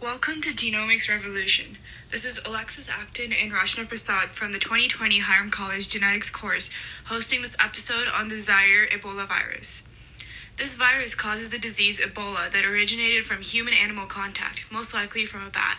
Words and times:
Welcome 0.00 0.40
to 0.42 0.54
Genomics 0.54 1.10
Revolution. 1.10 1.76
This 2.10 2.24
is 2.24 2.40
Alexis 2.46 2.88
Acton 2.88 3.34
and 3.34 3.52
Rashna 3.52 3.86
Prasad 3.86 4.30
from 4.30 4.52
the 4.52 4.58
2020 4.58 5.18
Hiram 5.18 5.50
College 5.50 5.90
Genetics 5.90 6.30
course 6.30 6.70
hosting 7.04 7.42
this 7.42 7.54
episode 7.60 8.08
on 8.08 8.28
the 8.28 8.38
Zaire 8.38 8.86
Ebola 8.86 9.28
virus. 9.28 9.82
This 10.56 10.74
virus 10.74 11.14
causes 11.14 11.50
the 11.50 11.58
disease 11.58 12.00
Ebola 12.00 12.50
that 12.50 12.64
originated 12.64 13.26
from 13.26 13.42
human 13.42 13.74
animal 13.74 14.06
contact, 14.06 14.64
most 14.72 14.94
likely 14.94 15.26
from 15.26 15.46
a 15.46 15.50
bat. 15.50 15.76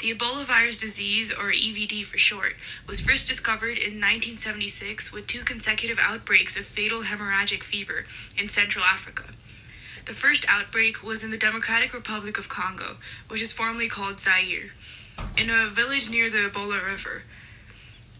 The 0.00 0.12
Ebola 0.12 0.44
virus 0.44 0.80
disease, 0.80 1.30
or 1.30 1.52
EVD 1.52 2.04
for 2.04 2.18
short, 2.18 2.56
was 2.88 2.98
first 2.98 3.28
discovered 3.28 3.78
in 3.78 4.00
1976 4.00 5.12
with 5.12 5.28
two 5.28 5.44
consecutive 5.44 6.00
outbreaks 6.00 6.56
of 6.56 6.66
fatal 6.66 7.04
hemorrhagic 7.04 7.62
fever 7.62 8.06
in 8.36 8.48
Central 8.48 8.84
Africa. 8.84 9.26
The 10.06 10.14
first 10.14 10.46
outbreak 10.48 11.02
was 11.02 11.24
in 11.24 11.32
the 11.32 11.36
Democratic 11.36 11.92
Republic 11.92 12.38
of 12.38 12.48
Congo, 12.48 12.98
which 13.26 13.42
is 13.42 13.52
formerly 13.52 13.88
called 13.88 14.20
Zaire, 14.20 14.70
in 15.36 15.50
a 15.50 15.68
village 15.68 16.08
near 16.08 16.30
the 16.30 16.48
Ebola 16.48 16.84
River, 16.86 17.24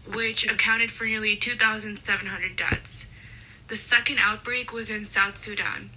which 0.05 0.45
accounted 0.45 0.91
for 0.91 1.05
nearly 1.05 1.37
2,700 1.37 2.57
deaths. 2.57 3.07
The 3.69 3.77
second 3.77 4.19
outbreak 4.19 4.73
was 4.73 4.89
in 4.89 5.05
South 5.05 5.37
Sudan. 5.37 5.91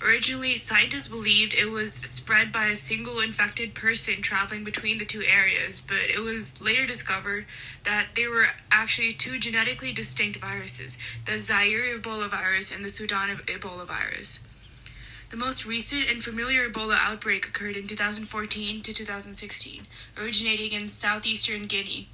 Originally, 0.00 0.54
scientists 0.54 1.08
believed 1.08 1.54
it 1.54 1.70
was 1.70 1.94
spread 1.94 2.52
by 2.52 2.66
a 2.66 2.76
single 2.76 3.18
infected 3.18 3.74
person 3.74 4.22
traveling 4.22 4.62
between 4.62 4.98
the 4.98 5.04
two 5.04 5.24
areas, 5.24 5.82
but 5.84 5.98
it 6.08 6.20
was 6.20 6.60
later 6.60 6.86
discovered 6.86 7.46
that 7.82 8.10
they 8.14 8.28
were 8.28 8.46
actually 8.70 9.12
two 9.12 9.40
genetically 9.40 9.92
distinct 9.92 10.38
viruses 10.38 10.98
the 11.24 11.40
Zaire 11.40 11.98
Ebola 11.98 12.30
virus 12.30 12.70
and 12.70 12.84
the 12.84 12.88
Sudan 12.88 13.36
Ebola 13.46 13.86
virus. 13.88 14.38
The 15.32 15.38
most 15.38 15.64
recent 15.64 16.10
and 16.10 16.22
familiar 16.22 16.68
Ebola 16.68 16.98
outbreak 16.98 17.46
occurred 17.46 17.78
in 17.78 17.88
2014 17.88 18.82
to 18.82 18.92
2016, 18.92 19.86
originating 20.20 20.72
in 20.72 20.90
southeastern 20.90 21.66
Guinea. 21.68 22.10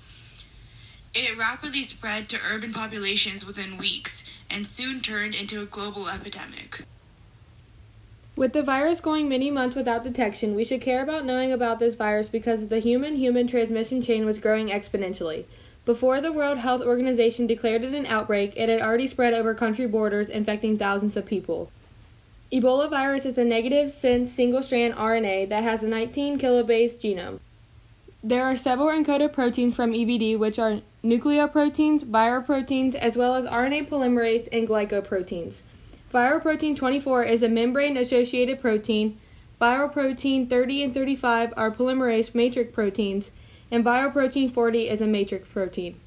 It 1.12 1.36
rapidly 1.36 1.82
spread 1.82 2.28
to 2.28 2.38
urban 2.48 2.72
populations 2.72 3.44
within 3.44 3.76
weeks 3.76 4.22
and 4.48 4.64
soon 4.64 5.00
turned 5.00 5.34
into 5.34 5.60
a 5.60 5.66
global 5.66 6.08
epidemic. 6.08 6.84
With 8.36 8.52
the 8.52 8.62
virus 8.62 9.00
going 9.00 9.28
many 9.28 9.50
months 9.50 9.74
without 9.74 10.04
detection, 10.04 10.54
we 10.54 10.64
should 10.64 10.80
care 10.80 11.02
about 11.02 11.24
knowing 11.24 11.50
about 11.50 11.80
this 11.80 11.96
virus 11.96 12.28
because 12.28 12.68
the 12.68 12.78
human 12.78 13.16
human 13.16 13.48
transmission 13.48 14.00
chain 14.00 14.26
was 14.26 14.38
growing 14.38 14.68
exponentially. 14.68 15.44
Before 15.84 16.20
the 16.20 16.32
World 16.32 16.58
Health 16.58 16.82
Organization 16.82 17.48
declared 17.48 17.82
it 17.82 17.94
an 17.94 18.06
outbreak, 18.06 18.56
it 18.56 18.68
had 18.68 18.80
already 18.80 19.08
spread 19.08 19.34
over 19.34 19.56
country 19.56 19.88
borders, 19.88 20.28
infecting 20.28 20.78
thousands 20.78 21.16
of 21.16 21.26
people. 21.26 21.72
Ebola 22.50 22.88
virus 22.88 23.26
is 23.26 23.36
a 23.36 23.44
negative 23.44 23.90
sense 23.90 24.32
single 24.32 24.62
strand 24.62 24.94
RNA 24.94 25.50
that 25.50 25.62
has 25.62 25.82
a 25.82 25.88
19 25.88 26.38
kilobase 26.38 26.96
genome. 26.96 27.40
There 28.24 28.42
are 28.42 28.56
several 28.56 28.88
encoded 28.88 29.34
proteins 29.34 29.76
from 29.76 29.92
EVD, 29.92 30.38
which 30.38 30.58
are 30.58 30.80
nucleoproteins, 31.04 32.06
viral 32.06 32.46
proteins, 32.46 32.94
as 32.94 33.18
well 33.18 33.34
as 33.34 33.44
RNA 33.44 33.90
polymerase 33.90 34.48
and 34.50 34.66
glycoproteins. 34.66 35.60
Viral 36.12 36.40
protein 36.40 36.74
24 36.74 37.24
is 37.24 37.42
a 37.42 37.50
membrane 37.50 37.98
associated 37.98 38.62
protein. 38.62 39.20
Viral 39.60 39.92
protein 39.92 40.46
30 40.46 40.84
and 40.84 40.94
35 40.94 41.52
are 41.54 41.70
polymerase 41.70 42.34
matrix 42.34 42.72
proteins, 42.74 43.30
and 43.70 43.84
viral 43.84 44.10
protein 44.10 44.48
40 44.48 44.88
is 44.88 45.02
a 45.02 45.06
matrix 45.06 45.46
protein. 45.50 46.00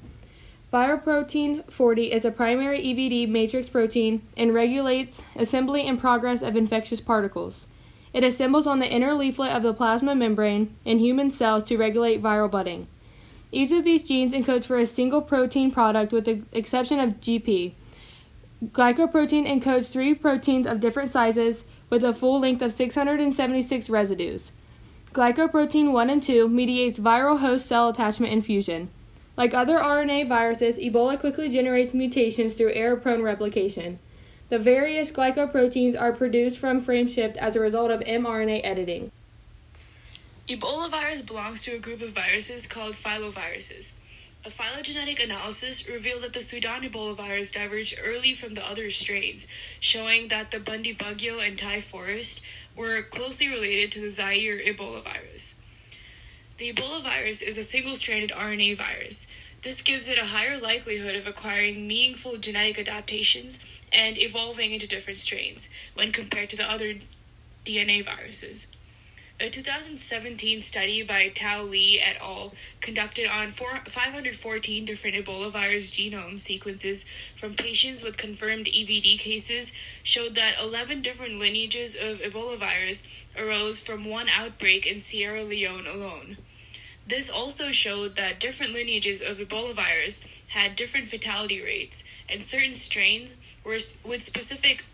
Viroprotein 0.72 1.70
40 1.70 2.12
is 2.12 2.24
a 2.24 2.30
primary 2.30 2.78
EVD 2.78 3.28
matrix 3.28 3.68
protein 3.68 4.22
and 4.38 4.54
regulates 4.54 5.22
assembly 5.36 5.86
and 5.86 6.00
progress 6.00 6.40
of 6.40 6.56
infectious 6.56 6.98
particles. 6.98 7.66
It 8.14 8.24
assembles 8.24 8.66
on 8.66 8.78
the 8.78 8.90
inner 8.90 9.12
leaflet 9.12 9.52
of 9.52 9.62
the 9.62 9.74
plasma 9.74 10.14
membrane 10.14 10.74
in 10.86 10.98
human 10.98 11.30
cells 11.30 11.64
to 11.64 11.76
regulate 11.76 12.22
viral 12.22 12.50
budding. 12.50 12.86
Each 13.50 13.70
of 13.70 13.84
these 13.84 14.02
genes 14.02 14.32
encodes 14.32 14.64
for 14.64 14.78
a 14.78 14.86
single 14.86 15.20
protein 15.20 15.70
product 15.70 16.10
with 16.10 16.24
the 16.24 16.40
exception 16.52 16.98
of 16.98 17.20
GP. 17.20 17.74
Glycoprotein 18.64 19.46
encodes 19.46 19.90
three 19.90 20.14
proteins 20.14 20.66
of 20.66 20.80
different 20.80 21.10
sizes 21.10 21.66
with 21.90 22.02
a 22.02 22.14
full 22.14 22.40
length 22.40 22.62
of 22.62 22.72
676 22.72 23.90
residues. 23.90 24.52
Glycoprotein 25.12 25.92
1 25.92 26.08
and 26.08 26.22
2 26.22 26.48
mediates 26.48 26.98
viral 26.98 27.40
host 27.40 27.66
cell 27.66 27.90
attachment 27.90 28.32
and 28.32 28.42
fusion. 28.42 28.88
Like 29.36 29.54
other 29.54 29.78
RNA 29.78 30.28
viruses, 30.28 30.78
Ebola 30.78 31.18
quickly 31.18 31.48
generates 31.48 31.94
mutations 31.94 32.54
through 32.54 32.72
error 32.72 32.96
prone 32.96 33.22
replication. 33.22 33.98
The 34.50 34.58
various 34.58 35.10
glycoproteins 35.10 35.98
are 35.98 36.12
produced 36.12 36.58
from 36.58 36.84
frameshift 36.84 37.36
as 37.36 37.56
a 37.56 37.60
result 37.60 37.90
of 37.90 38.00
mRNA 38.00 38.60
editing. 38.62 39.10
Ebola 40.46 40.90
virus 40.90 41.22
belongs 41.22 41.62
to 41.62 41.74
a 41.74 41.78
group 41.78 42.02
of 42.02 42.10
viruses 42.10 42.66
called 42.66 42.94
filoviruses. 42.94 43.94
A 44.44 44.50
phylogenetic 44.50 45.22
analysis 45.22 45.88
revealed 45.88 46.22
that 46.22 46.32
the 46.32 46.40
Sudan 46.40 46.82
Ebola 46.82 47.16
virus 47.16 47.52
diverged 47.52 47.98
early 48.04 48.34
from 48.34 48.54
the 48.54 48.68
other 48.68 48.90
strains, 48.90 49.46
showing 49.78 50.28
that 50.28 50.50
the 50.50 50.58
Bundibugyo 50.58 51.38
and 51.38 51.56
Tai 51.56 51.80
forest 51.80 52.44
were 52.76 53.02
closely 53.02 53.48
related 53.48 53.92
to 53.92 54.00
the 54.00 54.10
Zaire 54.10 54.58
Ebola 54.58 55.02
virus. 55.02 55.54
The 56.62 56.72
Ebola 56.72 57.02
virus 57.02 57.42
is 57.42 57.58
a 57.58 57.64
single 57.64 57.96
stranded 57.96 58.30
RNA 58.30 58.76
virus. 58.76 59.26
This 59.62 59.82
gives 59.82 60.08
it 60.08 60.16
a 60.16 60.26
higher 60.26 60.60
likelihood 60.60 61.16
of 61.16 61.26
acquiring 61.26 61.88
meaningful 61.88 62.36
genetic 62.36 62.78
adaptations 62.78 63.64
and 63.92 64.16
evolving 64.16 64.70
into 64.70 64.86
different 64.86 65.18
strains 65.18 65.70
when 65.94 66.12
compared 66.12 66.50
to 66.50 66.56
the 66.56 66.70
other 66.70 66.98
DNA 67.64 68.04
viruses. 68.04 68.68
A 69.40 69.50
2017 69.50 70.60
study 70.60 71.02
by 71.02 71.30
Tao 71.30 71.64
Li 71.64 72.00
et 72.00 72.16
al. 72.20 72.52
conducted 72.80 73.26
on 73.26 73.50
514 73.50 74.84
different 74.84 75.16
Ebola 75.16 75.50
virus 75.50 75.90
genome 75.90 76.38
sequences 76.38 77.04
from 77.34 77.54
patients 77.54 78.04
with 78.04 78.16
confirmed 78.16 78.66
EVD 78.66 79.18
cases 79.18 79.72
showed 80.04 80.36
that 80.36 80.54
11 80.62 81.02
different 81.02 81.40
lineages 81.40 81.96
of 81.96 82.20
Ebola 82.20 82.56
virus 82.56 83.02
arose 83.36 83.80
from 83.80 84.04
one 84.04 84.28
outbreak 84.28 84.86
in 84.86 85.00
Sierra 85.00 85.42
Leone 85.42 85.88
alone. 85.88 86.36
This 87.06 87.28
also 87.28 87.70
showed 87.70 88.16
that 88.16 88.40
different 88.40 88.72
lineages 88.72 89.20
of 89.20 89.38
Ebola 89.38 89.74
virus 89.74 90.22
had 90.48 90.76
different 90.76 91.08
fatality 91.08 91.60
rates, 91.60 92.04
and 92.28 92.42
certain 92.42 92.74
strains 92.74 93.36
were 93.64 93.78
with 94.04 94.22
specific 94.22 94.84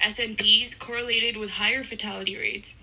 SNPs 0.00 0.78
correlated 0.78 1.36
with 1.36 1.50
higher 1.50 1.82
fatality 1.82 2.36
rates. 2.36 2.76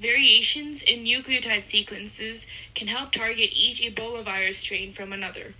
Variations 0.00 0.82
in 0.82 1.04
nucleotide 1.04 1.64
sequences 1.64 2.46
can 2.74 2.88
help 2.88 3.12
target 3.12 3.50
each 3.52 3.82
Ebola 3.82 4.22
virus 4.22 4.58
strain 4.58 4.90
from 4.92 5.12
another, 5.12 5.54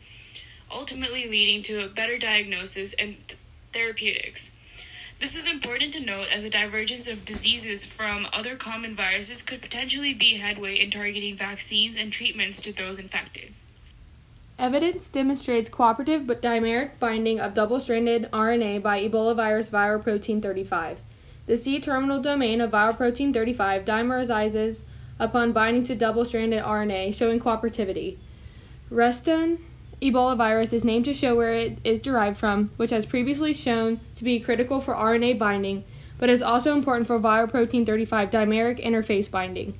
ultimately 0.70 1.28
leading 1.28 1.62
to 1.64 1.84
a 1.84 1.88
better 1.88 2.18
diagnosis 2.18 2.92
and 2.94 3.16
th- 3.26 3.38
therapeutics. 3.72 4.52
This 5.20 5.34
is 5.34 5.50
important 5.50 5.92
to 5.94 6.00
note 6.00 6.28
as 6.32 6.44
a 6.44 6.50
divergence 6.50 7.08
of 7.08 7.24
diseases 7.24 7.84
from 7.84 8.28
other 8.32 8.54
common 8.54 8.94
viruses 8.94 9.42
could 9.42 9.60
potentially 9.60 10.14
be 10.14 10.36
headway 10.36 10.76
in 10.76 10.92
targeting 10.92 11.36
vaccines 11.36 11.96
and 11.96 12.12
treatments 12.12 12.60
to 12.60 12.72
those 12.72 13.00
infected. 13.00 13.52
Evidence 14.60 15.08
demonstrates 15.08 15.68
cooperative 15.68 16.24
but 16.24 16.40
dimeric 16.40 17.00
binding 17.00 17.40
of 17.40 17.54
double 17.54 17.80
stranded 17.80 18.28
RNA 18.32 18.80
by 18.80 19.00
Ebola 19.00 19.34
virus 19.34 19.70
viral 19.70 20.00
protein 20.00 20.40
35. 20.40 21.00
The 21.46 21.56
C 21.56 21.80
terminal 21.80 22.22
domain 22.22 22.60
of 22.60 22.70
viral 22.70 22.96
protein 22.96 23.32
35 23.32 23.84
dimerizes 23.84 24.82
upon 25.18 25.50
binding 25.50 25.82
to 25.84 25.96
double 25.96 26.24
stranded 26.24 26.62
RNA, 26.62 27.12
showing 27.16 27.40
cooperativity. 27.40 28.18
Reston 28.88 29.64
Ebola 30.00 30.36
virus 30.36 30.72
is 30.72 30.84
named 30.84 31.04
to 31.06 31.12
show 31.12 31.34
where 31.34 31.54
it 31.54 31.78
is 31.82 32.00
derived 32.00 32.38
from, 32.38 32.70
which 32.76 32.90
has 32.90 33.04
previously 33.04 33.52
shown 33.52 34.00
to 34.14 34.22
be 34.22 34.38
critical 34.38 34.80
for 34.80 34.94
RNA 34.94 35.38
binding, 35.38 35.84
but 36.18 36.30
is 36.30 36.42
also 36.42 36.72
important 36.72 37.06
for 37.06 37.18
viral 37.18 37.50
protein 37.50 37.84
35 37.84 38.30
dimeric 38.30 38.84
interface 38.84 39.28
binding. 39.28 39.76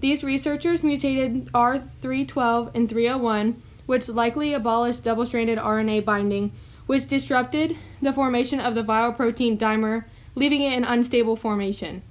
These 0.00 0.24
researchers 0.24 0.82
mutated 0.82 1.46
R312 1.52 2.74
and 2.74 2.88
301, 2.88 3.62
which 3.86 4.08
likely 4.08 4.52
abolished 4.52 5.04
double 5.04 5.24
stranded 5.24 5.58
RNA 5.58 6.04
binding, 6.04 6.52
which 6.86 7.08
disrupted 7.08 7.76
the 8.02 8.12
formation 8.12 8.60
of 8.60 8.74
the 8.74 8.82
viral 8.82 9.16
protein 9.16 9.56
dimer, 9.56 10.04
leaving 10.34 10.60
it 10.60 10.74
in 10.74 10.84
unstable 10.84 11.36
formation. 11.36 12.02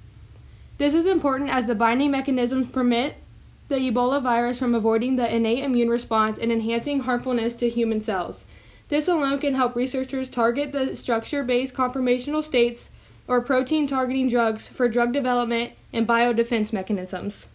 This 0.78 0.94
is 0.94 1.06
important 1.06 1.50
as 1.50 1.66
the 1.66 1.74
binding 1.76 2.10
mechanisms 2.10 2.68
permit 2.68 3.21
the 3.72 3.90
Ebola 3.90 4.22
virus 4.22 4.58
from 4.58 4.74
avoiding 4.74 5.16
the 5.16 5.34
innate 5.34 5.64
immune 5.64 5.88
response 5.88 6.36
and 6.36 6.52
enhancing 6.52 7.00
harmfulness 7.00 7.54
to 7.54 7.70
human 7.70 8.02
cells. 8.02 8.44
This 8.90 9.08
alone 9.08 9.38
can 9.38 9.54
help 9.54 9.74
researchers 9.74 10.28
target 10.28 10.72
the 10.72 10.94
structure 10.94 11.42
based 11.42 11.72
conformational 11.72 12.44
states 12.44 12.90
or 13.26 13.40
protein 13.40 13.86
targeting 13.86 14.28
drugs 14.28 14.68
for 14.68 14.88
drug 14.88 15.14
development 15.14 15.72
and 15.90 16.06
biodefense 16.06 16.70
mechanisms. 16.74 17.46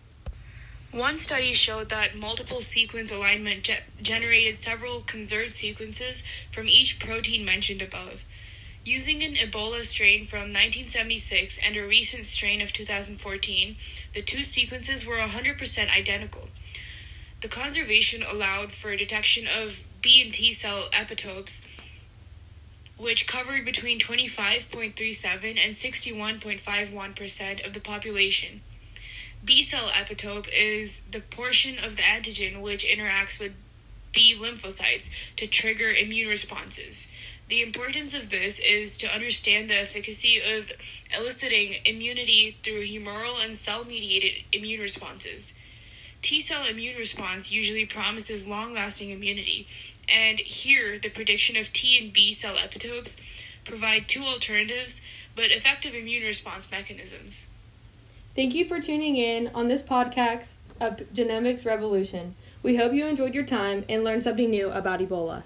One 0.92 1.18
study 1.18 1.54
showed 1.54 1.90
that 1.90 2.16
multiple 2.16 2.62
sequence 2.62 3.12
alignment 3.12 3.66
ge- 3.66 3.84
generated 4.02 4.58
several 4.58 5.02
conserved 5.02 5.52
sequences 5.52 6.24
from 6.52 6.68
each 6.68 6.98
protein 6.98 7.46
mentioned 7.46 7.84
above. 7.84 8.24
Using 8.88 9.22
an 9.22 9.34
Ebola 9.34 9.84
strain 9.84 10.26
from 10.26 10.54
1976 10.54 11.60
and 11.62 11.76
a 11.76 11.86
recent 11.86 12.24
strain 12.24 12.62
of 12.62 12.72
2014, 12.72 13.76
the 14.14 14.22
two 14.22 14.44
sequences 14.44 15.06
were 15.06 15.18
100% 15.18 15.94
identical. 15.94 16.48
The 17.42 17.50
conservation 17.50 18.24
allowed 18.24 18.72
for 18.72 18.96
detection 18.96 19.46
of 19.46 19.84
B 20.02 20.22
and 20.24 20.34
T 20.34 20.54
cell 20.54 20.88
epitopes, 20.94 21.60
which 22.96 23.28
covered 23.28 23.66
between 23.66 24.00
25.37 24.00 25.58
and 25.58 25.76
61.51% 25.76 27.68
of 27.68 27.74
the 27.74 27.82
population. 27.82 28.62
B 29.44 29.64
cell 29.64 29.90
epitope 29.90 30.48
is 30.56 31.02
the 31.12 31.20
portion 31.20 31.78
of 31.78 31.98
the 31.98 32.04
antigen 32.04 32.62
which 32.62 32.86
interacts 32.86 33.38
with 33.38 33.52
B 34.14 34.34
lymphocytes 34.40 35.10
to 35.36 35.46
trigger 35.46 35.90
immune 35.90 36.30
responses. 36.30 37.10
The 37.50 37.62
importance 37.62 38.14
of 38.14 38.30
this 38.30 38.60
is 38.60 38.98
to 38.98 39.08
understand 39.08 39.70
the 39.70 39.80
efficacy 39.80 40.38
of 40.38 40.70
eliciting 41.18 41.76
immunity 41.86 42.58
through 42.62 42.86
humoral 42.86 43.44
and 43.44 43.58
cell 43.58 43.86
mediated 43.86 44.44
immune 44.52 44.82
responses. 44.82 45.54
T 46.22 46.42
cell 46.42 46.66
immune 46.66 46.98
response 46.98 47.50
usually 47.50 47.86
promises 47.86 48.48
long 48.48 48.74
lasting 48.74 49.12
immunity, 49.12 49.66
and 50.10 50.40
here 50.40 51.00
the 51.00 51.10
prediction 51.10 51.56
of 51.56 51.72
T 51.72 51.98
and 51.98 52.12
B 52.12 52.34
cell 52.34 52.56
epitopes 52.56 53.16
provide 53.64 54.10
two 54.10 54.24
alternatives 54.24 55.00
but 55.34 55.52
effective 55.52 55.94
immune 55.94 56.24
response 56.24 56.70
mechanisms. 56.70 57.48
Thank 58.36 58.56
you 58.56 58.66
for 58.66 58.82
tuning 58.82 59.16
in 59.16 59.52
on 59.54 59.70
this 59.70 59.82
podcast 59.82 60.58
of 60.82 60.98
Genomics 61.14 61.66
Revolution. 61.66 62.36
We 62.62 62.76
hope 62.76 62.92
you 62.94 63.06
enjoyed 63.06 63.34
your 63.34 63.46
time 63.46 63.86
and 63.88 64.04
learned 64.04 64.24
something 64.24 64.50
new 64.50 64.70
about 64.70 65.00
Ebola. 65.00 65.44